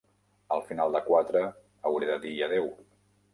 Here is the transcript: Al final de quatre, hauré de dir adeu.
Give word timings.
Al 0.55 0.63
final 0.69 0.95
de 0.95 1.01
quatre, 1.09 1.43
hauré 1.91 2.09
de 2.13 2.17
dir 2.25 2.33
adeu. 2.49 2.67